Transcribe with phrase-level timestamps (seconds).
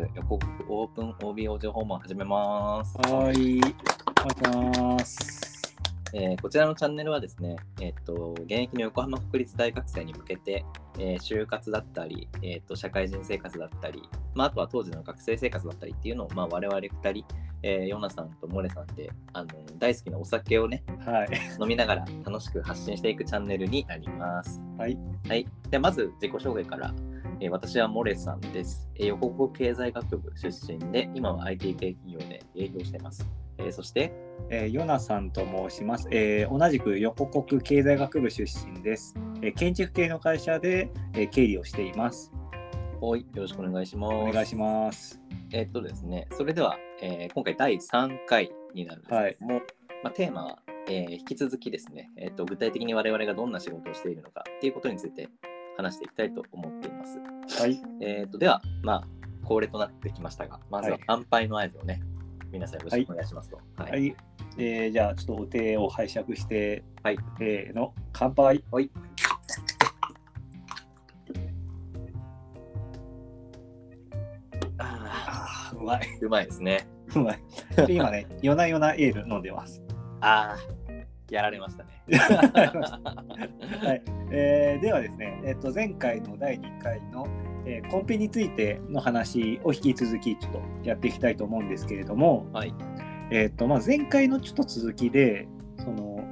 [0.14, 2.96] 横国オープン OBO 情報も始めます。
[2.98, 3.60] はーい。
[3.60, 5.76] お願いします。
[6.12, 10.64] えーこちらのチャンネルはですね、えっと現役の横浜国立大学生に向けて、
[10.98, 14.02] えー就活だったり、えっと社会人生活だったり、
[14.34, 17.24] まあ、あとは当時の学生生活だったりっていうのを、まあ、我々2人、
[17.62, 21.28] えーヨナさんとモレさんであの大好きなお酒をねはい。
[21.60, 24.62] 飲みながら楽しく発信していくチャンネルになります。
[24.78, 24.96] はい。
[25.28, 26.94] はい、でまず自己紹介から、
[27.40, 33.26] えー私はモレさんです、えー横国経済学部出身で、今は IT 系企業で営業しています。
[33.58, 34.12] えーそして、
[34.50, 36.08] えーヨナさんと申します。
[36.10, 39.14] えー同じく横国経済学部出身です。
[39.42, 42.32] えー建築系の会社で、えー経理をしています。
[43.00, 44.14] おい、よろしくお願いします。
[44.14, 45.20] お願いします。
[45.52, 49.60] えーっとですね、それでは、えー今回第3回になるんですけども、
[50.02, 55.28] まあ、テーマは、えー引き続きですね、えーっと、具体的に我々がどんな仕事をしているのかっていうことについて
[55.76, 57.18] 話していきたいと思っています。
[57.60, 57.80] はい。
[58.00, 59.04] えーっと、では、まあ、
[59.44, 62.02] 恒例となってきましたが、まずははい乾杯の合図をね、
[62.50, 63.60] 皆さんよろしくお願いしますと。
[63.76, 64.16] はいはい。
[64.58, 67.18] えーじゃあ、ちょっとお手を拝借して、はい。
[67.38, 68.64] せーの、乾杯。
[68.70, 68.90] はい。
[74.78, 76.00] あうまい。
[76.20, 76.88] ーうまいですね。
[77.14, 77.38] うまい。
[77.86, 79.82] で今ね、 夜な夜なエール飲んでます。
[80.20, 80.92] ああ、
[81.30, 81.90] やられましたね。
[83.82, 87.26] はいえーではですね、えっと前回の第2回の、
[87.64, 92.74] えーコンペについての話を引き続きちょっとやっていきたいと思うんですけれども、はい。
[93.30, 96.24] えっとまあ、前回のちょっと続きでその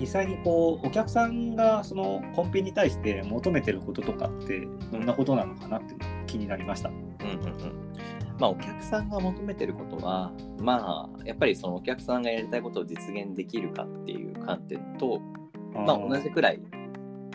[0.00, 5.94] 実際にこうお客さんがそのコンペに対して求めてることとかってどんなことなのかなって
[6.26, 6.88] 気になりました。
[6.88, 7.84] うんうんうん
[8.38, 15.20] まあ、お客さんが求めてることは、まあ、やっぱりそのお客さんがやりたいことを実現できるかっていう観点と、
[15.72, 16.60] まあ、同じくらい、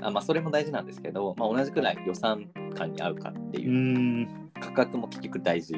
[0.01, 3.61] あまあ、それも大事なんですけど、まあ、同じくらい予算感に合うかってう。
[3.61, 4.27] いう、
[4.59, 5.77] 価格も結局大事う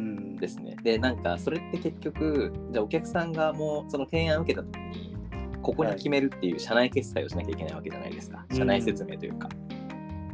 [0.00, 0.76] んですね。
[0.82, 5.16] で、なんか、それって結局、じゃあお客さんがもうその提案を受けた時に、
[5.62, 8.44] ここに決めるっていう社内決済をしなきゃいけないわけじゃないですか。
[8.50, 8.56] うん。
[8.56, 9.48] 社内説明というか。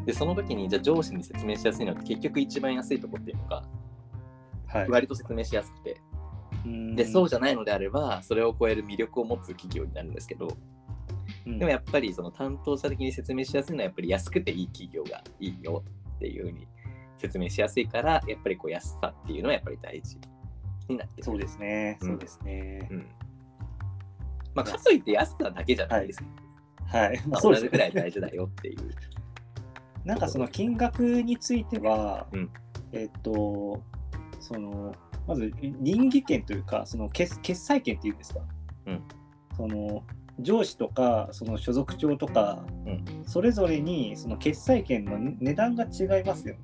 [0.06, 3.64] で、その時に、じゃあ上司に説明しやすいのって結局一番安いとこっていうのが、
[4.66, 4.88] はい。
[4.88, 6.00] 割と説明しやすくて、
[6.64, 6.96] うん。
[6.96, 10.48] でそうじゃないのであればそれを超える魅力を持つ企業になるんですけど
[11.48, 11.58] うん。
[11.58, 15.82] でもやっぱりその担当者的に説明しやすいのはやっぱり安くていい企業がいいよ
[16.16, 16.68] っていうふうに
[17.16, 20.18] 説明しやすいからやっぱりこう安さっていうのはやっぱり大事
[20.88, 22.08] になってそうですね、うん。
[22.08, 22.88] そうですね。
[22.90, 23.06] うん。
[24.54, 26.24] まあ、かといって安さだけじゃないです、
[26.86, 27.70] はい、まあ、そうですね。
[27.70, 28.78] 同じくらい大事だよっていう。
[30.04, 32.50] なんかその金額については、うん。
[32.92, 33.82] えっと、
[34.40, 34.94] その、
[35.26, 38.40] まず倫理権というか、その決決裁権っていうんですか、
[38.86, 39.02] うん。
[39.54, 40.02] その
[40.40, 46.60] 上司とか、その所属長とか、うんそれぞれにその決裁権の値段が違いますよね。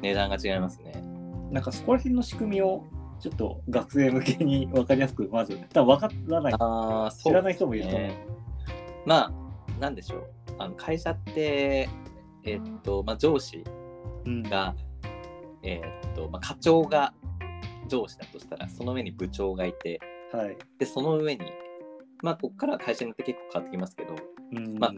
[0.00, 1.02] 値段が違いますね
[1.50, 2.84] なんかそこら辺の仕組みを
[3.18, 8.00] ちょっと学生向けに分かりやすく、まず、多分分からない、ああ知らない人もいると思う。
[8.02, 8.26] ね
[9.04, 11.88] まあなんでしょうあの会社って
[12.44, 13.64] えっとまあ上司
[14.24, 14.74] うんが、
[15.62, 17.12] えーっとまあ、課長が
[17.88, 20.00] 上司だとしたらその上に部長がいて
[20.32, 20.56] はい。
[20.78, 21.40] でその上に
[22.22, 24.16] まあここからは会社によって結構変わってきますけど
[24.52, 24.92] うんまあ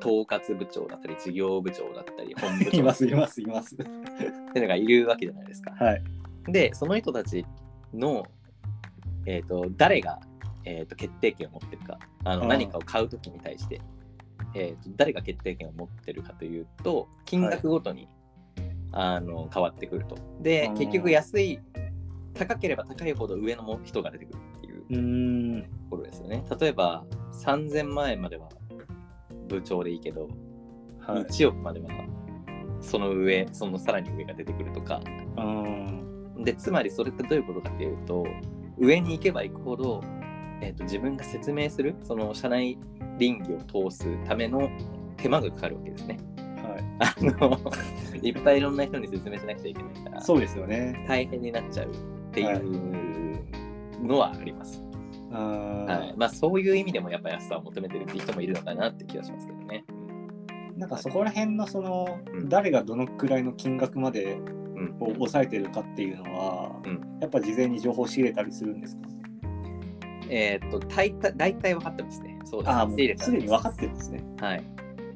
[0.00, 3.74] 統括部長だったり事業部長だったり本部長います、います、います。
[3.74, 5.72] っていうのがいるわけじゃないですか。
[5.72, 6.02] はい。
[6.48, 7.44] でその人たち
[7.92, 8.24] の、
[9.26, 10.20] えーっと誰が、
[10.64, 13.80] えーっと決定権を持ってるかあの何かを買う時に対して、
[14.54, 18.08] えーっと誰が決定権を持ってるかというと金額ごとに、
[18.92, 20.16] あの変わってくると。
[20.40, 21.60] で結局安い
[22.34, 26.44] 高ければ高いほど上のも人が出てくるっていううころですよね。
[26.58, 27.04] 例えば
[27.44, 28.48] 3000万円までは
[29.48, 30.28] 部長でいいけど、
[31.00, 31.22] はい。
[31.24, 31.88] 1億までは
[32.80, 35.00] その上そのさらに上が出てくるとか
[35.36, 36.44] うん。
[36.44, 38.24] でつまりそれってどういうことかっていうと
[38.78, 40.02] 上に行けば行くほど、
[40.62, 42.78] えー、と自分が説明するその社内
[43.18, 44.70] 倫理を通すための
[45.18, 46.18] 手間がかかるわけですね。
[46.62, 46.84] はい。
[47.00, 47.58] あの
[48.22, 51.04] いっぱいいろんな人に説明しなくちゃいけないからそうですよね。
[51.06, 51.94] 大変になっちゃうっ
[52.32, 54.82] ていうのはあります。
[54.89, 54.89] あ
[55.38, 59.84] はいまあ、そういう意味でもやっぱ安さを求めてるって人もいるのかなって気がしますけどね。
[60.76, 69.02] なんかそこら辺のその、うん誰がどのくらいの金額までうんを抑えてるかっていうのは、うんやっぱ事前に情報を仕入れたりするんですか？
[70.30, 72.38] えーっと大体大体分かってますね。
[72.44, 74.24] そうですああ、もすでに分かってるんですね。
[74.40, 74.62] はい。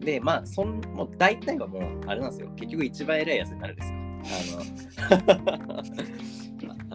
[0.01, 2.51] で、まあ、そんもう大体はもう、あれなんですよ。
[2.57, 3.99] 結局一番偉いやつになるんですよ。
[5.09, 5.83] あの、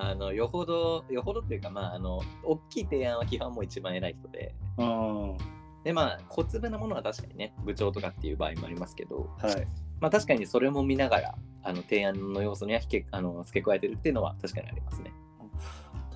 [0.01, 5.31] あのよほど、よほどっていうか、まあ、あの、大きい提案は基本もう一番偉い人で、うん。
[5.31, 5.37] は
[5.83, 9.89] で、まあ、小粒なものは確かにね、部長とかっていう場合もありますけど、い。
[9.99, 15.11] まあ確かにそれも見ながら、あの提案の要素にはけあの付け加えてるっていうのは確かにありますね。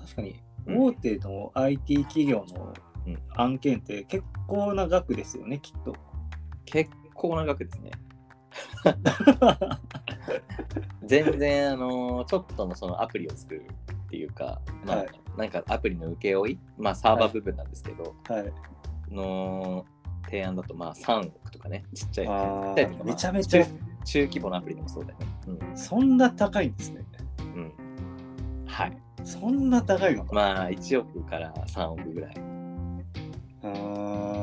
[0.00, 2.72] 確かに、うん大手の IT 企業の
[3.06, 5.94] うん案件って結構な額ですよね、きっと。
[6.64, 7.90] 結構な額ですね。
[11.04, 13.62] 全然、あのちょっとのそのアプリを作る
[13.92, 18.52] っていうか、まあ、はいなんかアプリの請け負い、まあサーバー部分なんですけど、はい。
[19.12, 19.84] の
[20.24, 22.26] 提案だとまあ3億とかね、ちっちゃい。
[22.26, 22.74] まあ
[23.04, 23.70] めちゃめちゃ中、
[24.04, 25.76] 中規模のアプリでもそうだよね。
[25.76, 27.04] そんな高いんですね。
[27.40, 27.46] うん。
[27.56, 28.96] うん、はい。
[29.24, 30.32] そんな高いのか。
[30.32, 32.34] まあ1億から3億ぐらい。
[33.62, 34.33] あーうん。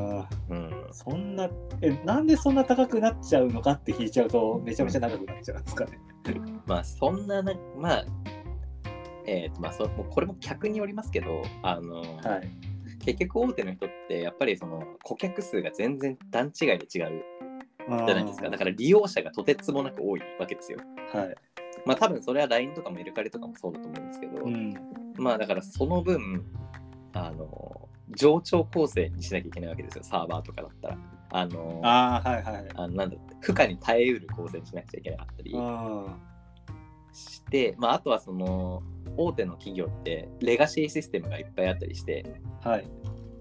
[0.94, 1.50] そんな、
[1.82, 6.00] え、なんでそんな高くなっちゃうのかって引いちゃうと、めちゃめちゃ長くなっちゃうんですかね。
[6.66, 8.06] まあそんなな、まあ、
[9.26, 12.72] えっ、とまあそもうこれも客によりますけど、あの、はい。
[13.04, 17.08] 結局大手の人ってやっぱりその顧客数が全然段違いで違うじゃ
[18.06, 18.50] じゃないですか。
[18.50, 20.80] だから利用者がとてつもなく多いわけですよ。
[21.14, 21.36] はい。
[21.86, 24.74] まあ多分それは LINE とかもメルカリとかもそうだと思うんですけど、うん。
[25.18, 26.46] まあだからその分、
[27.14, 30.98] あの、冗長構成にしなきゃいけないわけですよ、サーバーとかだったら。
[31.34, 32.66] あの、ああ、はいはい。
[32.76, 36.18] あのなんだ負荷に耐えうる構成にしなくちゃいけなかったりあ
[37.14, 38.84] して、まああとはその、
[39.18, 42.88] 大手の企業ってレガシーシステムがいっぱいあったりして、ーはい。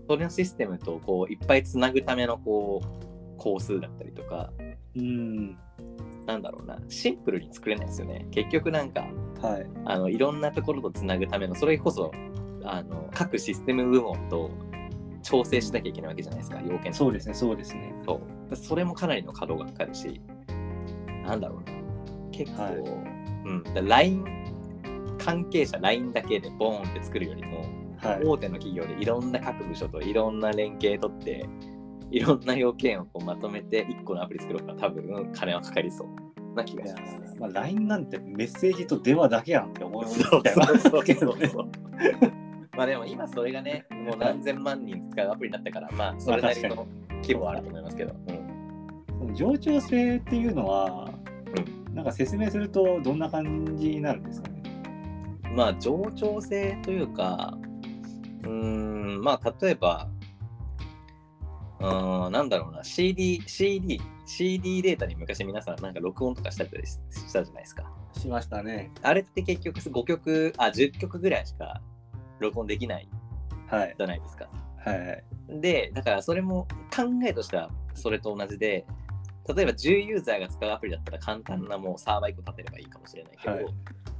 [0.08, 4.50] それのシステムとこういっぱいつなぐためのこう工数だったりとか、
[4.96, 5.56] うん。
[6.26, 8.26] なんだろうな、シンプルに作れないですよね。
[8.30, 9.06] 結局なんか、
[9.40, 9.66] はい。
[9.84, 12.12] あのいろんなところとつなぐための、それこそ
[12.64, 14.50] あの各システム部門と
[15.22, 17.94] 調整しなきゃいけないわけじゃないですか、要件そうですね、そうですね。
[18.04, 18.20] そ
[18.50, 20.20] うそれもかなりの稼働がかかるし、
[21.24, 21.76] なんだろうな、
[22.32, 24.24] 結構、はいうん、だ LINE
[25.18, 27.64] 関係者 LINE だけでボーンって作るよりも、
[27.98, 28.24] はい。
[28.24, 31.46] 大手の企業でいろんな各部署といろんな連携取って、
[32.10, 37.36] いろんな要件をこうまとめて1個のアプリ作ろうから多分金はかかりそうな気がします。
[37.38, 41.50] まあ、LINE なんてメッセージと電話だけやんって思いますそうそうそうけどね。
[42.80, 46.86] まあでも今それがね、もう何千万人使うアプリになったから、まあそれなりの
[47.16, 48.14] 規模はあると思いますけど。
[48.28, 51.10] うん冗長性っていうのは、
[51.92, 54.62] なんか説明するとどんな感じになるんですかね？
[55.54, 57.58] まあ冗長性というか、
[58.44, 60.08] うーん、まあ例えば、
[61.80, 67.92] うーん、なんだろうな、CD、CD、CD データに昔皆さんなんか録音とかしたりししたじゃないですか。
[68.14, 68.90] しましたね。
[69.02, 71.82] あれって結局5曲、あ、10曲ぐらいしか
[72.40, 73.08] 録音できない
[73.68, 73.94] はい。
[73.96, 74.48] じゃないですか。
[74.84, 75.60] はい。
[75.60, 78.86] で、だからそれも考えとしてはそれと同じで、
[79.54, 83.66] 例えば10ユーザーが使うアプリだったら簡単なもうサーバー1個立てればいいかもしれないけど、はい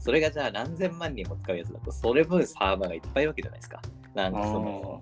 [0.03, 3.83] それがじゃあ何千万人も使うやつだと、それ分サーバーがいっぱいいるわけじゃないですか。
[4.15, 5.01] なんかその、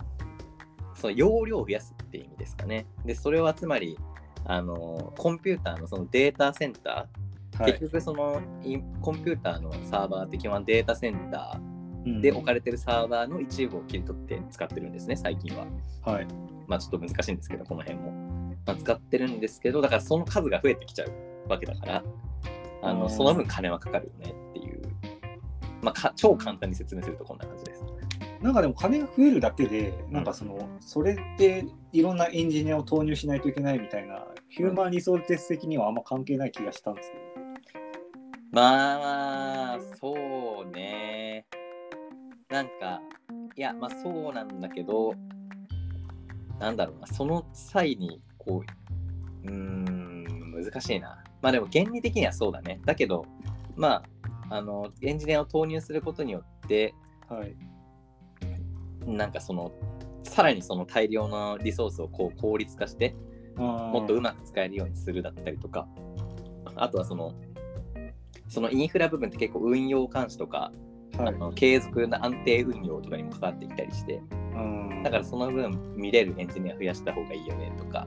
[0.97, 2.85] その容量を増やすっていう意味ですかね。
[3.05, 3.97] で、それはつまり、
[4.44, 15.67] あの、コンピューターのそのデータセンター、はい結局そのインコンピューターのサーバーって基本はデータセンタうんーで置かれてるサーバーの一部を切り取って使ってるんですね、最近は。
[16.03, 16.27] はい。
[16.67, 18.12] まあちょっと難しいんですけど、この辺も。
[18.67, 22.05] まあ、使ってるんですけど、だからその数が増えてきちゃうわけだから、
[22.83, 24.83] あうんのその分金はかかるよねっていう。
[25.83, 27.85] まあか超簡単に説明するとこんな感じです。
[28.43, 37.23] なんかでも金が増えるだけで、なんかその、それっていろんなエンジニアを投入しないといけないみたいな、ヒューマンリソース的にはあんま関係ない気がしたんですけど。
[38.52, 41.47] まあ、そうね。
[42.50, 43.02] なんか、
[43.57, 45.12] いや、まあそうなんだけど、
[46.59, 48.62] なんだろうな、その際に、こ
[49.45, 51.23] う、うーん、難しいな。
[51.43, 52.81] まあでも原理的にはそうだね。
[52.87, 53.26] だけど、
[53.76, 54.02] ま
[54.49, 56.95] あ、あの、エンジニアを投入することによって、
[57.28, 57.55] はい。
[59.07, 59.71] なんかその、
[60.25, 63.14] さらにその大量のリソースをこう効率化して、
[63.57, 65.87] ももっとうまく使えるようにするだったりとか、
[66.76, 67.35] あとはその、
[68.49, 70.73] そのインフラ部分って結構運用監視とか、
[71.18, 74.22] はいあの継続な安定運用とかにも関わってきたりして、
[74.54, 78.06] うんだからその分見れるエンジニア増やした方がいいよねとか、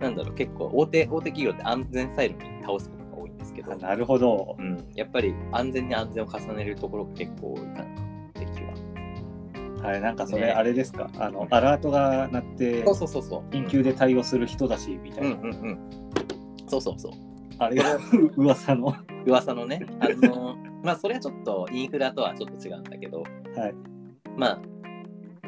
[0.00, 4.62] なんだろう、結構大手大手企業って安全サイドに倒すことが多いんですけどあ、なるほどう。
[4.62, 7.86] ん、やっぱり安全に安全を重ねるところが結構多いかなっ
[8.32, 9.88] て気は。
[9.90, 13.54] はい、なんかそれねあれですか、あの、アラートが鳴って、そうそうそうそう。
[13.54, 15.30] 緊急で対応する人だし、みたいな。
[15.30, 15.78] うんうんうん。
[16.68, 17.12] そうそうそう。
[17.58, 17.98] あれが
[18.36, 18.86] 噂の。
[18.86, 23.24] は噂のね、あの、まあそれはちょっとインフラとはちょっと違うんだけど、い。
[24.36, 24.60] まあ、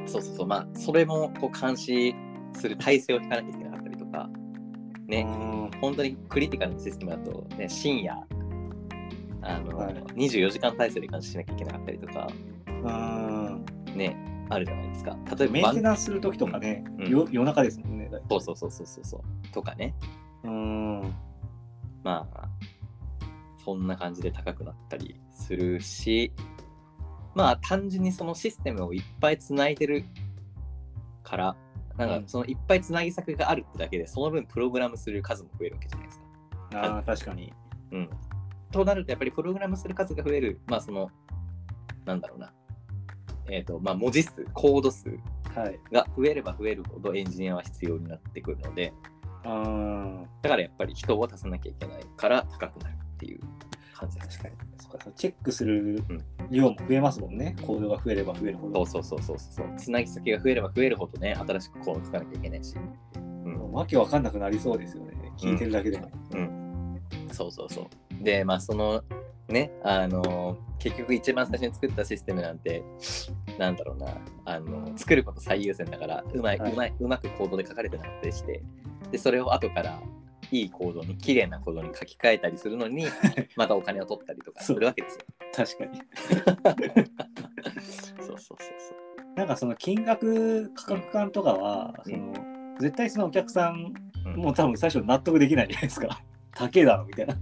[0.07, 2.15] そうそうそう、まあ、それもこう監視
[2.53, 4.29] する体制を引かなきゃいけなかったりとか、
[5.07, 8.15] ね、うん本当にクリティカルなシステムだと、ね、深夜、
[9.43, 12.29] あの、はい24時間体制で監視しなきゃいけなかったりとか、
[12.67, 13.65] うん
[13.95, 14.17] ね、
[14.51, 15.17] あるじゃないですか。
[15.37, 18.11] 例えば、メンテナンスするときとかね、うんよ夜中ですもんね。
[18.31, 19.95] そうそうそうそうそうそう、とかね。
[20.45, 21.15] うん。
[22.03, 22.49] まあ、
[23.65, 26.33] そんな感じで高くなったりするし、
[27.35, 30.05] まあ単純にそのシステムをいっぱいつないでる
[31.23, 31.57] から、
[31.97, 36.25] なんかうんそのいっぱいつなぎ先があるってだけで、その分プログラムする数も増えるわけじゃないですか。
[36.75, 37.53] ああ、確かに。
[37.93, 38.11] うん。
[38.71, 41.11] となると、やっぱりプログラムする数が増える、まあその、
[42.05, 42.53] なんだろうな。
[43.51, 45.09] えっ、と、まあ文字数、コード数
[45.55, 45.79] はい。
[45.93, 48.93] が増えれば増えるほどエンジニアは必要になってくるので、
[49.45, 53.41] あだからやっぱり人を足さなきゃいけないから高くなるっていう
[54.07, 54.55] 確かに。
[54.79, 57.57] そうかチェックするうん量も増えますもんね。
[57.63, 58.87] コードが増えれば増えるほど。
[58.87, 59.67] そうそうそうそうそう。
[59.77, 62.75] つなぎ先が増えれば増えるほどね、新しくコードつかなきゃいけないし。
[63.17, 63.25] うん
[63.75, 65.33] わけわかんなくなりそうですよね。
[65.37, 66.09] 聞いてるだけでも。
[66.33, 67.01] うん、
[67.33, 68.25] そうそうそう。
[68.25, 69.03] で、まあ、その、
[69.49, 72.85] ね、あの、結局一番最初に作ったシステムなんて、
[73.59, 78.63] なんだろうな、あの、作ること最優先だから、うまい、はいうまい、うまくコードで書かれてなかったりして、
[79.11, 80.01] で、それを後から、
[80.55, 83.07] いいコードに、綺麗なコードに書き換えたりするのに、
[83.57, 85.25] またお金を取ったりとかするわけですよ。
[85.53, 86.01] 確かに。
[88.21, 88.59] そうそうそう
[89.37, 93.93] なんかその金額価格感とかは、うんその絶対そのお客さん
[94.25, 94.33] そう。
[94.35, 96.23] うんもう多分最初納得できないじゃないですか。
[96.55, 97.35] 高えだろみたいな。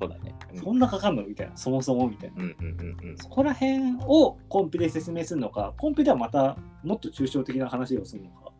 [0.00, 0.34] そうだね。
[0.52, 1.22] うんそんなかかんの？
[1.24, 1.56] みたいな。
[1.56, 2.42] そもそもみたいな。
[2.42, 3.16] うんうんうんうん。
[3.18, 8.52] そこら辺をコンピで説明するのか、コンピではまたもっと抽象的な話をするのか。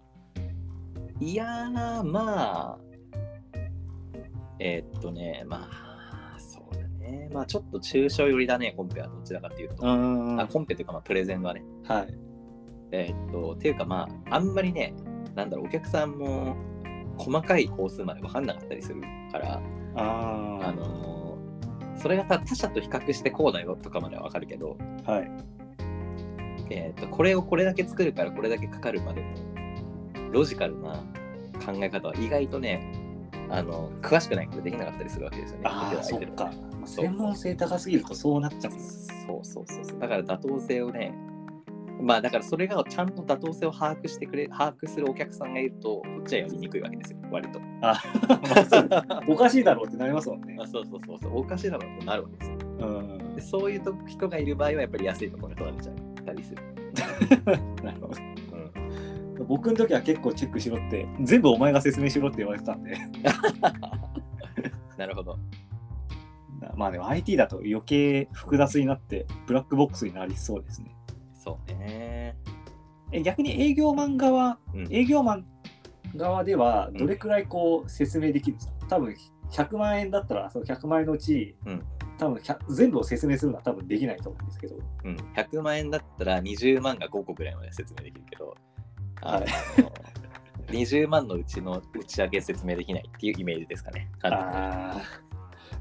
[1.21, 2.79] いやー、まあ、
[4.65, 7.29] えーっとね、まあ、そうだね。
[7.33, 9.85] まあ、ちょっと抽象寄りだね、コンペはどちらかっていうと。
[9.87, 11.63] んあコンペというか、まあ、プレゼンはね。
[11.87, 12.19] はい。
[12.93, 14.95] えーっと、っていうか、まあ、あんまりね、
[15.35, 16.57] なんだろう、お客さんも
[17.19, 19.61] 細かい工数まで分かんなかったりするから、
[19.97, 21.15] ああのー
[21.97, 25.31] それが他他社と比較してこうだよとかまでは分かるけど、あ、はい。
[26.71, 31.05] えーっと、これをこれだけ作るからこれだけかかるまでのロジカルな
[31.65, 33.04] 考え方は意外とね、
[33.51, 35.63] あの詳しくないからできなかったりするわけですよね。
[35.67, 36.51] ああ、そっか。
[36.85, 38.73] 専門性高すぎるとそうなっちゃう。
[38.73, 39.99] そうそうそうそう。
[39.99, 41.15] だから妥当性をね、
[42.01, 47.61] まあだからそれがちゃんと妥当性を把握してくれ、把握するお客さんがいると、こっちはやりにくいわけですよ、割と。
[47.81, 48.03] まあ
[49.29, 50.67] おかしいだろうってなりますもんね あ。
[50.67, 52.57] そうそうそうそう、おかしいだろうとなるわけですよ。
[52.81, 53.41] うんで。
[53.41, 56.63] そういうと人がいる場合はやっぱり安いところに取られちゃったりする。
[57.83, 58.34] なるほど。
[59.45, 62.97] うん、僕の時は結構チェックしろって、全部お前が説明しろって言われてたんで。
[64.97, 65.39] なるほど。
[66.77, 70.95] まあでも IT だと余計複雑になって、ブラックボックスになりそうですね。
[71.35, 72.37] そうね。
[73.13, 75.47] え逆に営業マン側、うん、営業マン
[76.17, 79.15] 側ではどれくらいこう説明できるんですか、多分
[79.51, 81.83] 100万円だったらその100万円のうち、うん
[82.17, 88.55] 多分100全部を説明するのは多分できないと思うんですけど、うん、100万円だったら20万が5個ぐらいまで説明できるけど、
[89.25, 89.45] はい。
[90.73, 94.11] 20万のうちの内訳説明できないっていうイメージですかね。
[94.23, 95.25] ああ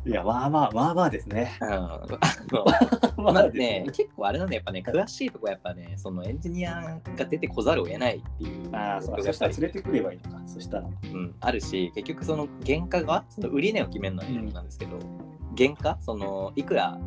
[0.05, 1.57] いやまあまあまあまあですね。
[1.61, 1.71] うん。
[1.71, 2.05] あ
[2.51, 2.65] の
[3.17, 10.43] ま まあね、結構あれなんだやっぱね、詳しいとこやっぱね、そのエンジニアが出てこざるを得ないっていうああそうかそしたら連れてくればいいのか。
[10.45, 10.87] そしたら。
[10.87, 14.99] うん、あるし、結局その原価が、その売値を決めるのはなんですけど、
[15.57, 16.99] 原価、そのいくら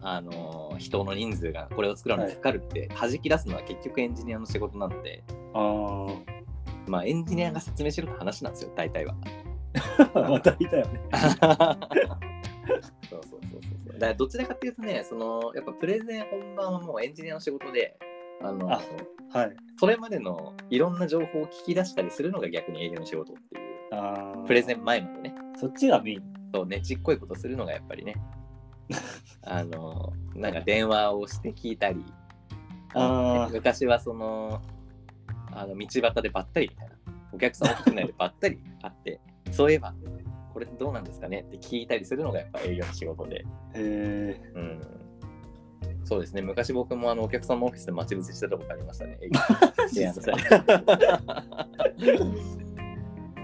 [0.00, 5.22] あの人の人数がこれを作るのにかかるって弾き出すのは結局エンジニアの仕事なので、
[5.54, 6.06] あ
[6.86, 9.14] まあエンジニアが説明しろって話なんですよ、大体は。
[10.14, 11.00] あまたいたよね。
[13.08, 13.92] そうそうそうそう。
[13.94, 17.98] だからどちらかっていうとね、そのやっぱプレゼン本番はもうエンジニアの仕事で、
[18.42, 18.80] あのあ
[19.32, 19.56] はい。
[19.78, 26.36] それまでのいろんな情報を聞き出したりするのが逆に営業の仕事っていう、ああプレゼン前までね、そっちがメイン。
[26.54, 28.14] そうねちっこいことするのがやっぱりね、
[29.46, 31.96] あの、なんか電話をして聞いたり、
[32.94, 34.60] のあー昔はその、
[35.52, 36.94] あの道端でばったりみたいな、
[37.32, 39.20] お客さんの室内でばったり会って、
[39.52, 39.94] そういえば、
[40.52, 41.40] これどうなんですかね？
[41.40, 44.80] って聞いたりするのがやっぱ営業の仕事で、へえうん。
[46.04, 49.18] そうですね、昔僕もあのお客さんのオフィスで待ち伏せしてたことありましたね。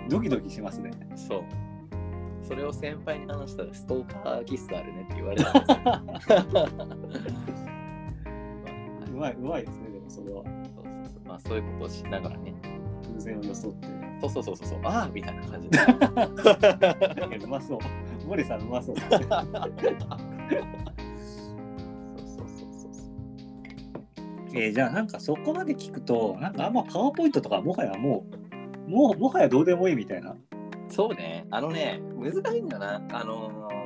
[0.09, 0.91] ドキドキしますね。
[1.17, 1.45] そう。
[2.43, 5.55] それを先輩に話したらストーカーキスあるねって言われたん
[6.07, 6.39] ですよ。
[9.13, 10.43] うまい、うまいですね、でもそれは。
[10.45, 12.55] そうそうそうまあそういうことをしながらね。
[13.15, 13.89] 偶然を装って。
[14.21, 14.81] そうそうそうそうそう。
[14.85, 15.79] ああみたいな感じで。
[17.45, 17.79] うまそう。
[18.27, 18.97] 森さんうまそう。
[18.99, 19.35] そうそうそうそ
[22.89, 23.05] うそう。
[24.55, 28.25] えーじゃあなんかそこまで聞くと、なんかあんまパワーポイントとかもはやも
[28.87, 30.37] う、もうもはやどうでもいいみたいな。
[30.89, 31.47] そうね。
[31.51, 33.03] あのね、難しいんだよな。
[33.13, 33.83] あのー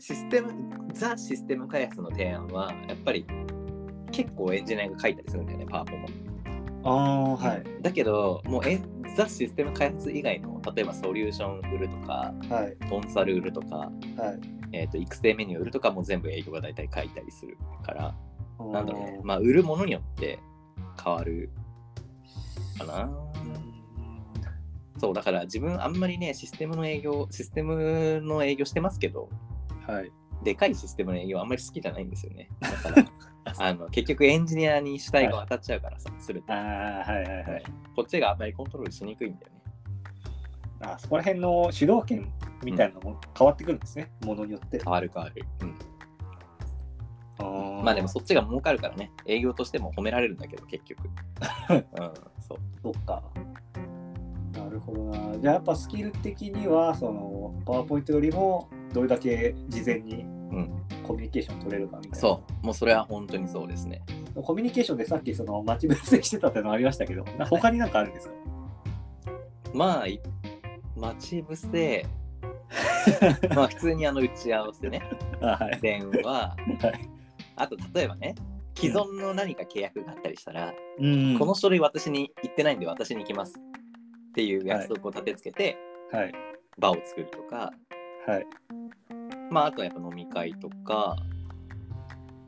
[0.00, 0.52] システム、
[0.92, 3.24] ザ・システム開発の提案は、やっぱり
[4.10, 6.08] 結構エンジニアが書いたりするんだよね、パワポも。
[6.82, 7.64] ああ、はい。
[7.80, 8.80] だけど、もうえ
[9.16, 13.92] ザ・システム開発以外の例えばソリューション売るとかはいコンサル売るとか、はい
[14.72, 18.14] えー、と育成メニュー売るとかも全部営業が大体書いたりするから
[18.58, 20.40] なんだろうねうんまあ売るものによって
[21.02, 21.50] 変わる
[22.78, 23.10] かな
[25.04, 29.28] そうだから自分あんまりねシステムの営業システムの営業してますけど
[29.86, 30.10] はい。
[30.42, 32.48] でかいシステムの営業あんまり好きじゃないんですよね。
[32.58, 33.04] だから
[33.68, 36.56] あの結局エンジニアに主体が渡っちゃうからさ、すべてあ
[37.06, 37.62] あはいはいはい。
[37.94, 39.60] こっちがあんまりコントロールしにくいんだよね。
[40.80, 42.32] あそこら辺の主導権
[42.62, 44.80] みたいなのも変わってくるんですね、ものによって。
[44.82, 45.74] 変わる変わる、うん、
[47.38, 49.10] あまあでもそっちが儲かるからね。
[49.26, 51.04] 営業としても褒められるんだけど結局。
[51.68, 51.84] うん
[52.40, 52.58] そう。
[52.82, 53.22] そっか。
[53.73, 53.73] な
[54.74, 55.38] るほどな。
[55.38, 60.84] じゃあやっぱスキル的にはそのパワーポイントよりもどれだけ事前にん。
[61.02, 62.66] コミュニケーション取れるかみたいな、そう。
[62.66, 64.02] もうそれは本当にそうですね。
[64.34, 68.34] コミュニケーションでさっきその待ち伏せしてたってのありましたけどな他になんかあるんですか？
[69.72, 70.20] まあい
[70.96, 72.06] 待ち伏せ。
[73.54, 75.02] まあ普通にあの打ち合わせね。
[75.40, 75.80] あはい。
[75.80, 76.22] 電話。
[76.22, 76.56] はい。
[77.56, 78.34] あと例えばね
[78.76, 81.38] 既存の何か契約があったりしたら、うん。
[81.38, 83.54] この書類私に言ってないんで私に行きます
[84.34, 85.78] っていう約束を立てつけて
[86.10, 86.32] はい。
[86.76, 87.72] 場を作るとか、
[88.26, 88.46] はい。
[89.48, 91.16] まああとはやっぱ飲み会とか。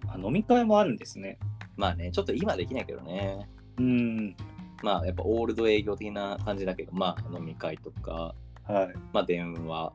[0.08, 1.38] あ飲み会もあるんですね。
[1.76, 3.48] まあねちょっと今できないけどね。
[3.78, 4.36] うん。
[4.82, 8.34] まあやっぱオールド営業的な感じだけどまあ飲み会とか。
[8.64, 8.94] はい。
[9.12, 9.92] まあ電話。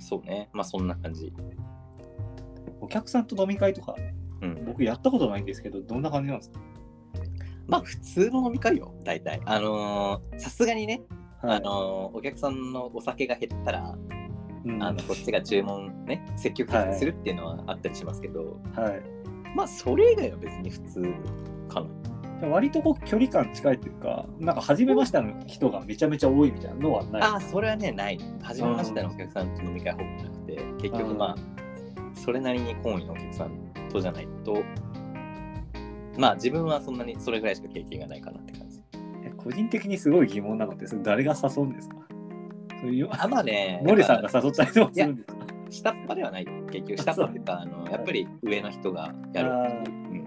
[0.00, 0.48] そうね。
[0.52, 1.32] まあそんな感じ。
[2.80, 3.94] お客さんと飲み会とか
[4.40, 4.64] うん。
[4.64, 6.58] 僕やったことないんですけどどんな感じなんですか？
[7.68, 9.40] まあ普通の飲み会よ大体。
[9.44, 11.02] あのーさすがにね、
[11.42, 11.56] はい。
[11.56, 13.94] あのーお客さんのお酒が減ったら、
[14.64, 14.82] うん。
[14.82, 19.02] あのこっちが注文ね積極的にするっていうのはあったりしますけど、はい。
[19.54, 21.02] まあそれ以外は別に普通
[21.68, 22.48] かな。
[22.48, 27.22] 割とこう距離感近いっていうか、なんか初めましての人がめちゃめちゃ多いみたいなのはない。
[27.22, 28.18] ああ、それはね、ない。
[28.42, 31.36] 初めましてのお客さんと飲み会ほぼなくて、結局まあ、
[32.14, 33.70] それなりに好意のお客さん。
[33.90, 34.62] とじゃないと、
[36.16, 36.96] まあ自分はそん。
[36.96, 38.40] なにそれぐらいしか経験がないかな
[39.42, 41.96] 個人的にすごい疑問なのって、それ誰が誘うんですか？
[42.82, 45.34] そういうあ、まあね、 ノリさんが誘ったりとかするんですか？
[45.34, 46.46] ぱ下っ端ではない。
[46.72, 49.52] 結局、下っ端っていうか、あのやっぱり上の人がやる。
[49.52, 50.24] あうん。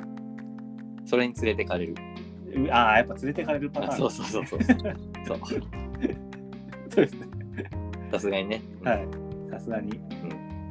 [1.06, 1.95] それに連れてかれる。
[2.47, 3.93] ーあー、やっぱ連れてかれるパターン。
[3.93, 4.60] あそうそうそうそう。
[5.26, 5.39] そう。
[6.89, 7.28] そうですね。
[8.12, 8.62] さすがにね。
[8.82, 9.08] うんはい。
[9.52, 9.89] さすがに。
[9.97, 10.02] ん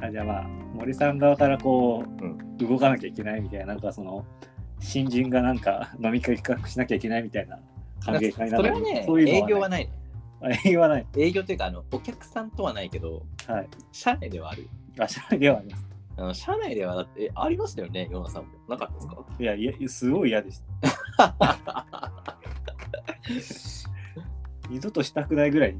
[0.01, 4.25] あじゃあまあ、森さん側からこう、うん動かなきゃいけないみたいな、なんかその、
[4.79, 7.59] 新人がなんか飲み会企画しなきゃいけないみたいな
[8.05, 9.89] 関係会なそれはね、そういうの営業はない。
[10.65, 11.07] 営業はない。
[11.17, 13.67] 営業というか、あのお客さんとはないけど、はい。
[13.91, 14.67] 社内ではある。
[14.99, 15.87] あ、社内ではあります。
[16.15, 18.49] あの社内ではだって、えありましたよね、ヨナさんも。
[18.67, 19.25] なかったですか？
[19.39, 20.61] いや、いや、すごい嫌でし
[21.17, 21.35] た。
[24.69, 25.75] 二度としたくないぐらい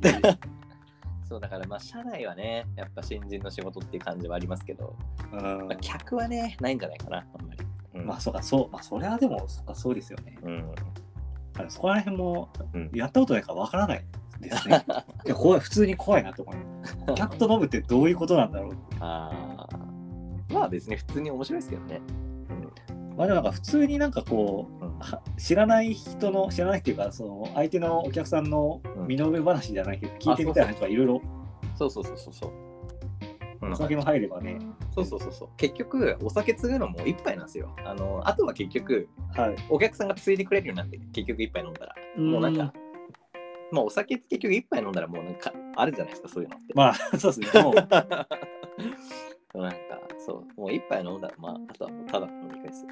[1.27, 4.95] そうだからまあ社内はねやっぱ新人の仕事っていう感じはありますけど、
[5.31, 5.37] た。
[5.37, 7.59] うんまあ、客はねないんじゃないかなあんまり、
[7.95, 10.37] うん、まあ、そうか、そう、まあ、それはでも、そっか、そうですよね。
[10.43, 10.75] うん
[11.55, 12.91] あのそこら辺もうん。
[12.93, 14.05] やったことないからわからない
[14.39, 14.83] ですね。
[15.25, 16.97] いや怖い普通に怖いなと思います。
[17.07, 18.73] お客と飲むってどういうことなんだろう。
[18.99, 20.53] あー。
[20.53, 22.01] まあ別に普通に面白いですけどね、
[23.17, 24.99] まあでもなんか普通になんかこう、うん。
[24.99, 31.21] は知らない人の、知らないっていうか、その相手のお客さんの身の上話じゃないけど、聞いてみたい話とかいろいろ。
[31.75, 32.51] そうそうそうそう
[33.71, 34.59] お酒も入ればね。
[34.93, 39.55] そうそうそうそう結局お酒継ぐのも一杯なんですよあのあとは結局はい。
[39.69, 42.73] お客さんが継いでくれるようになって結局一杯飲んだらもうなんか
[43.71, 47.63] まあお酒って結局一杯飲んだらもうなんかあるじゃないですかそういうのってまあ、 そうですね。
[47.63, 47.73] もう、
[49.61, 49.77] なんか、
[50.19, 52.85] そう、もう一杯飲んだら、まあ、あとはもうただの飲み会です。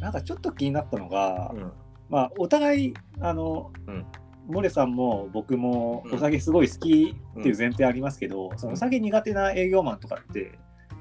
[0.00, 1.72] なんかちょっと気になったのが、うん。
[2.08, 4.06] まあ、お互い、あの、うん
[4.46, 10.58] モレさんも僕もうんお酒すごい好きっていう前提ありますけど、そのお酒苦手な営業マンとかって、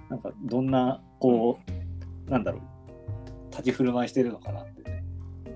[0.10, 1.60] なんかどんな、こ
[2.28, 5.04] う、なんだろう、立ち振る舞いしてるのかなって。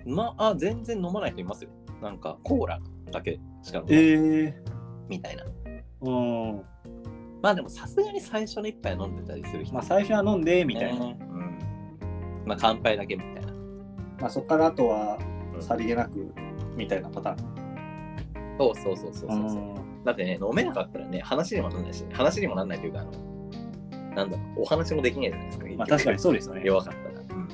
[0.06, 1.70] まあ、あ全然飲まない人いますよ。
[2.02, 2.80] なんか、コーラ
[3.12, 4.56] だけしか飲まない、え
[5.10, 5.46] みたいな。
[6.02, 6.62] うん。
[7.42, 11.06] まあでも、さすがに最初の一杯飲んでたりする人まあ、最初は飲んで、みたいな。
[11.06, 12.44] ねうん。
[12.46, 13.54] まあ、乾杯だけみたいな。
[14.20, 15.18] まあ、そこからあとは、
[15.54, 16.34] うんさりげなく、
[16.76, 17.55] みたいなパターン。
[18.58, 19.62] そうそうそうそうそうそう。
[19.62, 23.12] んだってね、飲めなかったらね、話にもなんないし、話にもなんないというか、あの、
[24.16, 25.66] なんだろう、お話もできないじゃないですか。
[25.78, 26.62] まあ、確かにそうですよね。
[26.66, 27.20] 弱かったら。
[27.20, 27.46] うん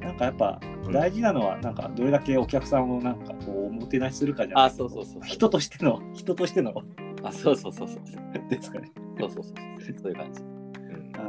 [0.00, 5.22] なんかやっぱうん大事なのは、なんかどれだけお客さんをなんかこうおもてなしするかじゃないあ、そうそうそうそう。
[5.24, 6.72] 人としての、人としての
[7.22, 7.98] あ、そうそうそうそう。
[8.48, 8.90] ですかね。
[9.20, 9.98] そうそうそうそう。
[10.02, 10.40] そういう感じ。
[10.40, 11.20] うんあ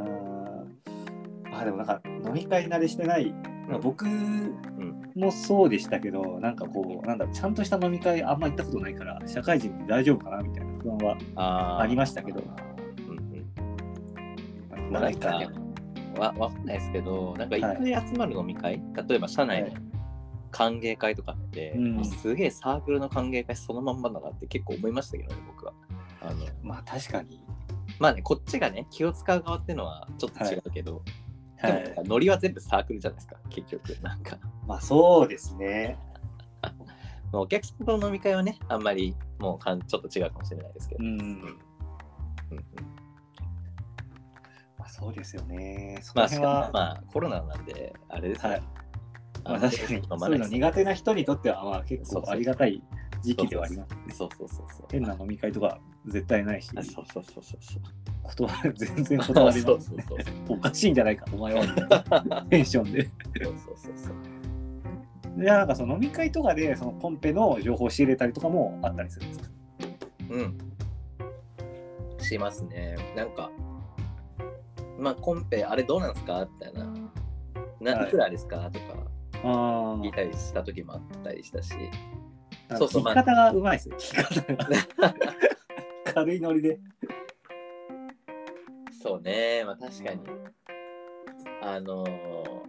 [1.52, 3.26] ーあでもなんか飲み会慣れしてない、
[3.68, 4.06] うん僕
[5.20, 10.98] もそうでしたけど、なんかこう、なんだちゃんとした飲み会あんま行ったことないから、社会人で大丈夫かなみたいな不安
[11.34, 12.42] はありましたけど。
[13.08, 13.16] うん
[14.76, 14.92] うん。
[14.92, 15.40] なんか
[16.18, 19.76] わわかんないですけど、なんか一回集まる飲み会、例えば社内のはい。
[20.52, 22.04] 歓迎会とかって、うん。
[22.04, 25.72] すげえサークルの歓迎会そのまんまだなって結構思いましたけどね、僕は。
[26.20, 26.46] あの。
[26.62, 27.40] まあ確かに。
[28.00, 31.02] まあね、こっちがね、気を使う側っていうのはちょっと違うけど、
[31.58, 31.72] はい。
[31.72, 34.02] でもなんかノリは全部サークルじゃないですか、結局。
[34.02, 34.38] なんか、
[34.70, 35.98] まあそうですね。
[36.62, 41.04] まあお客さんとの飲み会はね、あんまりもうかんちょっと違うかもしれないですけど。
[41.04, 41.40] うん。
[44.78, 45.98] まあそうですよね。
[46.02, 48.50] そまあ、しかもの辺は、まあ、コロナなんで、あれですね。
[48.50, 48.62] はい
[49.42, 52.82] まあの確かに、そういうの苦手な人にとっては、まあ結構ありがたい
[53.22, 54.16] 時期ではあります。
[54.18, 54.86] そうそうそうそう。
[54.90, 57.82] 変な飲み会とか絶対ないし、あそうそうそうそうそう。
[58.22, 60.04] 断る全然断りますね。
[60.08, 63.04] そうそうそう おかしいんじゃないか、お前はテンションで。
[63.42, 64.39] そうそうそうそう。
[65.36, 69.48] で、なんかその飲み会とかで、そのコンペの情報を仕入れたりとかもあったりするんですか
[70.30, 70.58] うん。
[72.18, 72.96] しますね。
[73.16, 73.50] なんか、
[74.98, 76.84] まあ、コンペ、あれどうなんですかみたいな。
[77.80, 79.10] なはいいくらですかとか
[79.42, 81.72] あ聞いたりした時もあったりしたし。
[82.68, 82.76] あ。
[82.76, 84.66] そうそう聞き方がうまいですよ、聞き方が。
[86.12, 86.78] 軽いノリで。
[89.02, 90.20] そうね、まあ確かに。
[91.62, 92.10] あのー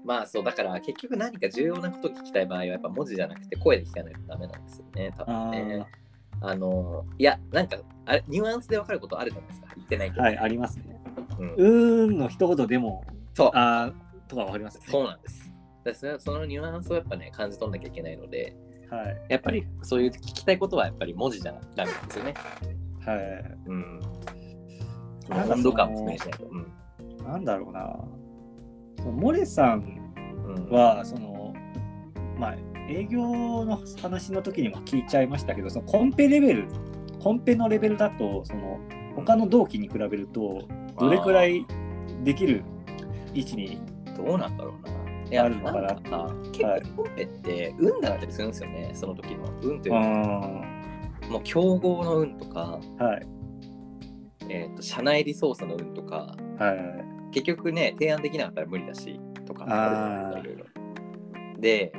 [0.04, 5.86] まあそう、だから結局何か重要なことを聞きたい場合はやっぱ文字じゃなくて声で聞かないとダメなんですよね、多分ね。
[6.42, 10.22] あのーいや、なんかあれ、ニュアンスで分かることあるじゃないですか、言ってないけど。
[10.24, 11.00] はい、ありますね。
[11.40, 14.86] うんうーんの一言でも、そう、あーとかわかりますね。
[14.90, 15.52] そうなんです。
[15.84, 18.56] だからそのニュアンスをやっぱね、感じ取んなきゃいけないので、
[18.90, 19.22] はい。
[19.30, 22.34] やっぱりそういう聞きたいことはやっぱり文字じゃダメなんですよね。
[23.06, 23.20] はい。
[23.68, 24.00] うん。
[25.30, 26.46] 温度感を示しないと。
[26.46, 27.26] うん。
[27.26, 28.00] なんだろうな。
[29.02, 30.00] そのモレさん
[30.48, 31.54] うん、は、その、
[32.38, 32.56] まあ、
[32.90, 36.68] 営業の話の時にも聞いちゃいましたけど、そのコンペレベル、
[37.22, 38.80] コンペのレベルだと、その、
[39.16, 40.68] 他の同期に比べると、
[41.00, 41.66] どれくらい
[42.24, 42.64] できる
[43.34, 43.82] 位置に、
[44.18, 45.30] どうなんだろうな。
[45.30, 45.82] いや、あるのかな？
[45.82, 49.46] なんか結はい構コンペって運だったりするんですよね、その時の。
[49.62, 50.02] 運というあ
[51.22, 53.28] か、もう競合の運とか、ーはい。
[54.50, 57.21] えー、と社内リソースの運とか、はい。
[57.32, 61.62] 結局ね、提案できなかったら無理だし、とかあるじゃないですか、いろいろ。
[61.62, 61.94] で、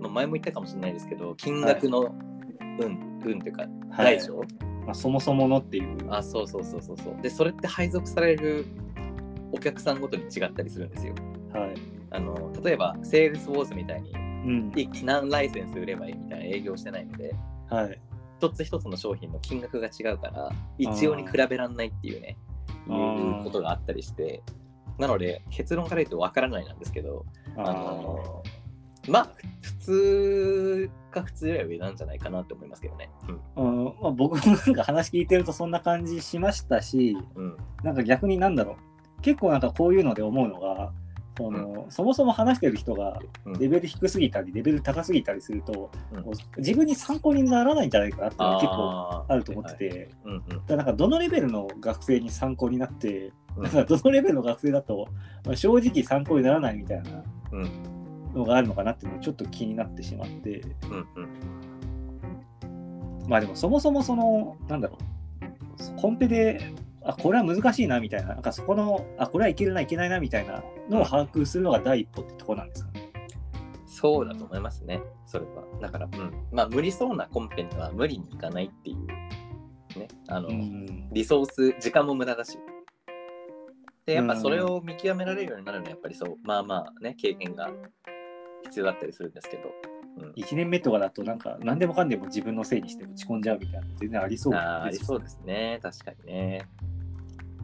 [0.00, 2.14] まあ、前も言ったかもしれないですけど、金額の
[2.78, 4.36] 運、運というか、はい大小、
[4.86, 5.96] まあ、そもそものっていう。
[6.08, 7.22] あ、そうそうそうそうそう。
[7.22, 8.64] で、それって配属される
[9.52, 11.14] お客さんごとに違ったりするんですよ。
[11.52, 11.74] はい。
[12.12, 14.72] あの例えば、 Salesforce みたいにうん。
[14.74, 17.34] い何ライセンス売ればいいみたいな営業してないので、
[17.68, 18.00] はい。
[18.38, 22.38] 一つ一つの商品の金額が違うから、一様に比べらんないっていうね、
[22.88, 24.42] いうことがあったりして、
[25.00, 27.24] なので、結論から言うとわからないなんですけど、
[27.56, 28.42] ああの
[29.08, 29.32] まあ、
[29.62, 33.10] 普通か普通よりは上なんじゃないかなって思いますけどね。
[33.26, 37.44] ーうんまあ、僕もなんか話聞いてるとそんな感じしましたし、うん。
[37.44, 37.56] うん。
[37.82, 38.76] なんか逆になんだろ
[39.18, 39.22] う。
[39.22, 40.92] 結構なんかこういうので思うのが、
[41.36, 46.24] そのそもそも話してる人がうんレベル低すぎたり、レベル高すぎたりすると、うん
[46.58, 55.08] 自分に参考にならないんじゃないかなっていうのが結構あると思ってて、はいはいうんうんだからなんかどのレベルの学生に参考になって、うんなんかどのレベルの学生だと、
[55.44, 57.70] まあ、正直参考にならないみたいなうん
[58.34, 61.60] のがあるのかなっていうのがちょっと気になってしまって、うんうん
[63.30, 66.72] まあでもそもそもその、なんだろう、コンペで、
[67.04, 73.12] あ、これは難しいなみたいな、なんかそこの、あ、これはいけるな、いけないなみたいなのを把握するのが第一歩ってとこなんですかね。
[73.86, 75.62] そうだと思いますね、それは。
[75.80, 76.32] だから、うん。
[76.50, 79.06] まあ、無理そうなコンペには無理にいかないっていう、
[79.96, 80.08] ね。
[80.26, 81.08] あの、うん。
[81.12, 82.58] リソース、時間も無駄だし。
[84.10, 87.70] で、やっぱうんそれを見極められるようになるのは、やっぱりそう、まあまあね、経験が
[88.64, 89.62] 必要だったりするんですけど。
[89.64, 96.66] うん1年目とかだと、なんか、何でもかんでも自分のせいにして落ち込んじゃうみたいなの全然ありそうあーありそうでですね、確かにね。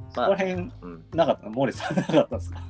[0.09, 0.15] す。
[0.15, 0.57] そこら辺、う
[0.87, 1.45] ん、なかった？
[1.47, 2.63] のモーレさんなかったんですか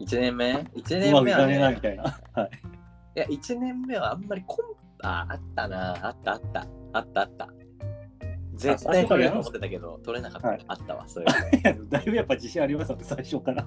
[0.00, 2.02] ？1年目 ?1 うま年目はね、かねえなみたいな。
[2.32, 2.50] はい。
[3.16, 4.66] いや、1年目はあんまりコン
[5.02, 7.48] ああったな、あったあった、あったあった。
[8.60, 11.32] 絶対取れると思ってたけど、取れなかった、はいあったわ、それは。
[11.52, 13.66] いやだいぶやっぱ自信ありますよね、最初から。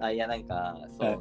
[0.00, 1.08] あ、いや、なんか、そう。
[1.10, 1.18] はい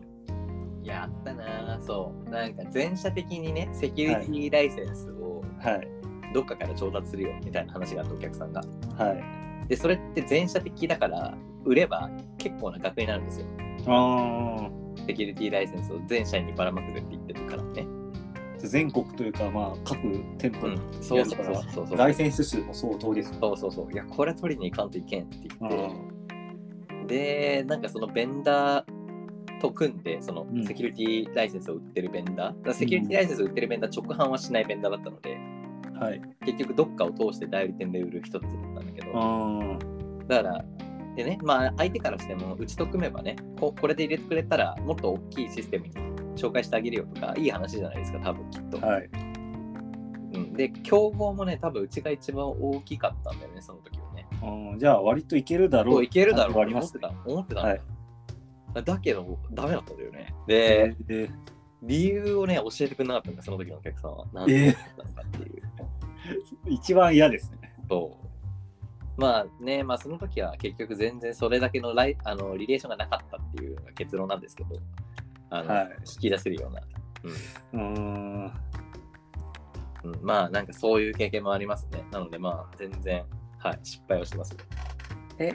[0.83, 2.29] いや、あったな、そう。
[2.29, 5.87] なんか、全社的にね、セキュリティライセンスをはい。
[6.33, 8.61] どっかから調達するよみたいな話があったお客さんが。
[8.97, 9.67] はい。
[9.69, 13.45] で、それって全社的だから、売れば結構な額になるんですよ。
[13.87, 14.69] あ
[15.07, 17.85] セキュリティライセンスを全社員にばらまくぜって言ってるからね。
[18.63, 19.99] あ、全国というか、まあ、各
[20.37, 21.97] 店舗にうん、そうそうそうそうそう。
[21.97, 23.37] ライセンス数も相当ですね。
[23.41, 23.91] そうそうそう。
[23.91, 27.57] いや、これ取りに行かんといけんって言あって。
[27.59, 28.85] で、なんかそのベンダー
[29.59, 30.93] と組んで、そのうんセキュリ
[31.25, 35.37] ティライセンスを売ってるベンダー、だからセキュリティライセンスを売ってるベンダー直販はしないベンダーだったので、
[35.99, 36.21] はい。
[36.45, 39.77] 結局どっかを通して代理店で売る一つだったんだけど、あ
[40.27, 40.65] だから、
[41.15, 45.93] でね、まあ相手からしても、うちと組めばねこ、これで入れてくれたら、もっと大きいシステムに
[46.35, 48.79] 紹介してあげるよとか、いい話じゃないですか、多分きっと。
[48.81, 48.87] あ。
[48.87, 49.09] はい。
[50.33, 54.27] うん、で、競合もね、多分うちが一番大きかったんだよね、その時はね。
[54.77, 56.03] じゃあ割といけるだろう。
[56.03, 57.13] いけるだろう思ってた。
[57.25, 57.61] 思ってた。
[57.61, 57.81] はい
[58.81, 60.33] だけど、ダメだったんだよね。
[60.47, 61.29] で、え
[61.83, 64.25] 理由をね、教えてくれなかったんだよ、その時のお客さんは。
[64.33, 65.63] なんでだったのかっていう。
[66.65, 67.75] ー 一番嫌ですね。
[67.89, 69.21] そう。
[69.21, 74.75] まあね、まあその時は結局全然それだけのライあのリレーションがなかったっていう結論なんですけど、
[75.53, 76.81] あの、はい引き出せるような。
[77.23, 78.45] うーん。
[78.45, 78.51] うん
[80.03, 82.03] うん、まあなんかそういう経験もありますね。
[82.11, 83.23] なのでまあ全然、
[83.59, 84.55] はい、失敗をしてます。
[85.39, 85.53] え、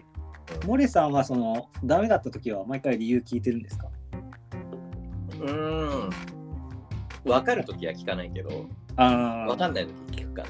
[0.67, 3.89] モレさんはその、ダメだった時は毎回理由聞いてるんですか？
[5.41, 6.11] うーん。
[7.25, 9.47] 分かる時は聞かないけど、ああ。
[9.49, 10.49] 分かんない時聞くから。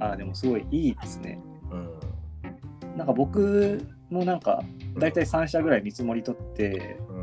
[0.00, 1.38] あーでもすごいいいですね。
[1.70, 2.98] うん。
[2.98, 4.62] なんか僕もなんか、
[4.98, 7.13] 大体3社ぐらい見積もり取って、うん。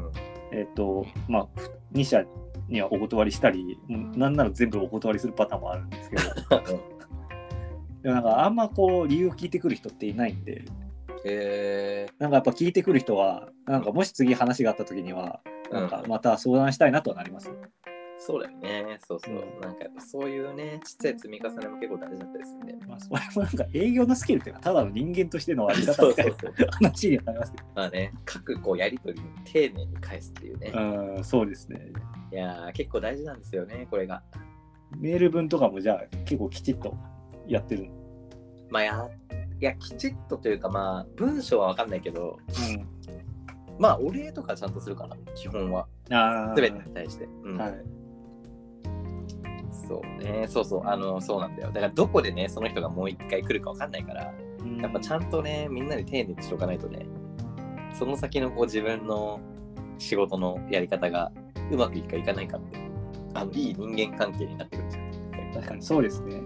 [0.52, 1.48] えっ、と、まあ、
[1.94, 2.24] 2社
[2.68, 6.24] にはお断りしたり、なんなら全部お断りするパターンもあるんですけど、
[8.04, 10.64] でもなんかあんまこう理由を聞いてくる人っていないんで、
[11.26, 17.50] えなんかやっぱ聞いてくる人は、なんかもし次話があった時には、なんかまた相談したいなとはなります。
[17.50, 17.91] ー、
[18.24, 19.00] そうだよね。
[19.08, 19.34] そうそう。
[19.34, 22.86] うんなんかやっぱそういうね、ちっちゃい積み重ねも結構大事だったりするんで。
[22.86, 26.34] まあ、それもなんか営業のスキルっていうのはただの人間としてのあり方みたい な。
[26.72, 30.72] 話にはなりますけまあね、各こうやりとりに丁寧に返すっていうね。
[30.72, 31.92] ど、うん、そうですね。
[32.32, 34.22] いやー、結構大事なんですよね、これが。
[35.00, 36.96] メール文とかもじゃあ結構きちっと
[37.48, 37.90] やってる。
[38.70, 39.10] まあや、
[39.60, 42.38] いや、きちっとというか、まあ、文章はわかんないけど、
[43.80, 45.88] まあ、お礼とかちゃんとするかな、基本は。
[46.12, 46.54] あ。
[46.56, 47.26] すべてに対して。
[47.44, 48.01] うんはい。
[49.72, 51.72] そうね、そうそう、あの、そうなんだよ。
[51.72, 54.34] だから、どこでね、その人がもう一回来るかわかんないから、
[54.82, 57.06] やっぱちゃんとね、みんなに丁寧にしておかないとね、
[57.94, 59.40] その先のこう自分の
[59.98, 61.32] 仕事のやり方が
[61.72, 62.78] うまくいくかいかないかって、
[63.34, 65.54] あの、いい人間関係になってくるじゃん。
[65.54, 66.42] 確かにそうですね。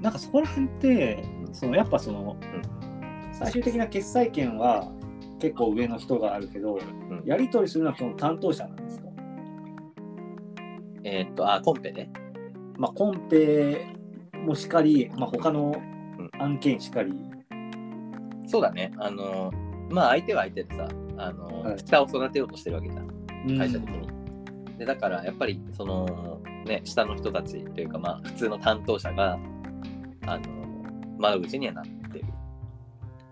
[0.00, 2.36] なんかそこら辺って、そのやっぱその、
[3.32, 4.92] 最終的な決裁権は
[5.40, 6.78] 結構上の人があるけど、
[7.10, 7.22] うん。
[7.24, 9.03] やり取りするのはその担当者なんですか
[11.04, 12.10] えーっと、あ、コンペね。
[12.76, 13.86] まあ、コンペ
[14.44, 15.74] もしかり、まあ、他の
[16.38, 17.12] 案件しかり、
[18.46, 18.92] そうだね。
[18.98, 19.52] あの、
[19.90, 23.08] まあ相手は相手でさ、あの、はい下を育てようとしてるわけじゃん、
[23.48, 24.08] うん会社的に。
[24.78, 29.38] で、だからやっぱり、その、ね、下の人たちというか、まあ普通の担当者が、
[30.26, 30.42] あの、
[31.18, 31.93] 窓口にはなってる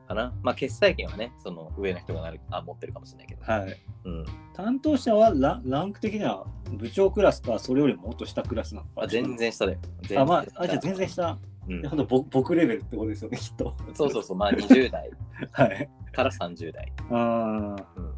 [0.07, 0.33] かな。
[0.43, 3.43] まあ決済権はね、その上の人がなるあ持ってるかもしれないけど。
[3.45, 4.27] はい、うん。
[4.55, 9.79] 担当者はラランク的には部長クラスかそれよりももっと下クラスなのかあ全然下だよ。
[10.03, 11.39] 全あ、まあ、下あじゃあ全然下。
[11.69, 13.75] うん僕僕レベルってことですよね、きっと。
[13.95, 15.11] そうそうそう、まあ20代
[15.53, 15.89] はい。
[16.13, 16.93] から30代。
[17.11, 18.15] あーうん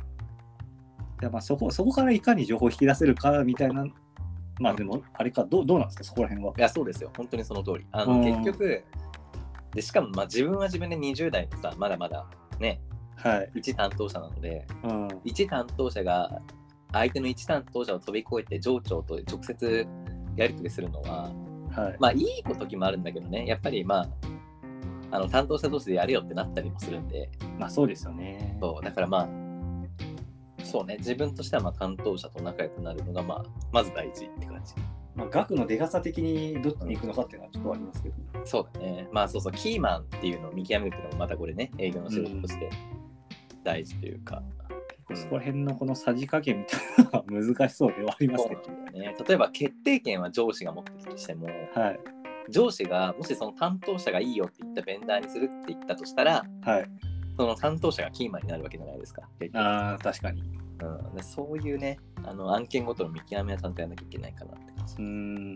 [1.22, 3.86] いやまあそこそこからいかに情報を引き出せるかみたいな、
[4.60, 6.52] まあでも、あれか、どうどうなんですか、そこら辺は。
[6.56, 7.10] いや、そうですよ。
[7.16, 7.86] 本当にその通り。
[7.92, 8.84] あの、うん結局、
[9.74, 12.26] で、しかも、まあ自分は自分で20代でさ、まだまだ
[12.58, 12.80] ね、
[13.16, 13.50] はい。
[13.56, 16.40] 一担当者なので、うん、一担当者が
[16.92, 19.86] 相手の一担当者を飛び越えて上長と直接
[20.36, 21.32] やり取りするのは、
[21.74, 21.96] はい。
[21.98, 24.08] まあいい時もあるんだけどね、やっぱりまあ、
[25.10, 28.56] あの担当者同士でやるよってなったりもするんで、まあそうですよね。
[28.60, 29.28] そうだからまあ、
[30.64, 34.74] そうね、自分としてはまあ担当者と仲良くなるのが、まあ、まず大事って感じ。
[35.14, 38.14] まあ、額の出がさ的にどっちに行くのかっていうのはちょっとありますけど。
[38.44, 39.08] そうだね。
[39.12, 42.70] まあそうそう、キーマンっていうのを見極めるっていうのもまたこれね、営業の仕事として
[43.62, 44.42] 大事というか。
[44.58, 44.64] うん
[45.12, 48.62] そこら辺のこのさじ加減みたいなのが難しそうではありますけど。
[48.98, 49.14] ね。
[49.28, 52.00] 例えば決定権は上司が持ってるとしても、はい。
[52.48, 56.90] 上司がもしその担当者がいいよって言ったベンダーにするって言ったとしたら、はい。
[57.36, 59.28] その担当者がキーマンになるわけじゃないですか。
[59.54, 60.42] ああ、確かに。
[60.80, 64.73] うん、でそういうね、あの案件ごとの見極めはちゃんとやらなきゃいけないかなって。
[64.98, 65.06] うーん。
[65.06, 65.10] う
[65.50, 65.54] ん。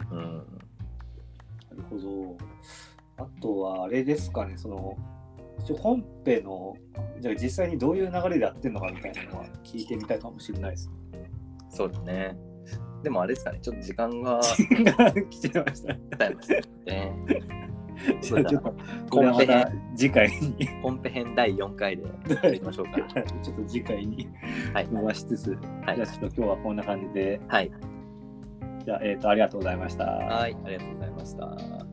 [1.70, 2.36] なるほど。
[3.18, 4.96] あとはあれですかね、その、
[5.80, 6.76] 本編の、
[7.20, 10.90] じゃあ実際にどういう流れでやってるのかみたいなのは聞いてみたいかもしれないです。
[11.70, 12.36] そうですね。
[13.02, 14.40] でもあれですかね、ちょっと時間が
[15.30, 15.94] 来ちゃいました。
[15.94, 17.12] 経いましたね。
[18.20, 18.74] じゃあちょっと、
[19.10, 22.04] これはまた次回に、本編編第4回で
[22.42, 23.02] やりましょうか。
[23.42, 24.28] ちょっと次回に
[24.72, 24.88] はい。
[24.88, 25.50] 伸ばしつつ、
[25.84, 27.70] はいじゃあちょっと今日はこんな感じで、はい。
[28.88, 30.04] じゃあ、えっ、と、ありがとうございました。
[30.06, 30.56] はい。
[30.64, 31.87] ありがとうございました。